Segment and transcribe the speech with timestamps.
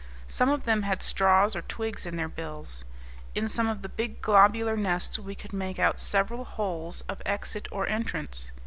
[0.27, 2.85] Some of them had straws or twigs in their bills.
[3.35, 7.67] In some of the big globular nests we could make out several holes of exit
[7.71, 8.51] or entrance.